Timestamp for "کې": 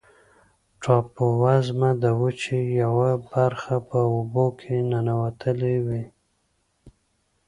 4.59-4.75